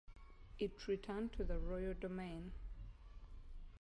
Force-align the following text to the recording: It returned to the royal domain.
It 0.57 0.87
returned 0.87 1.33
to 1.33 1.43
the 1.43 1.59
royal 1.59 1.93
domain. 1.93 2.53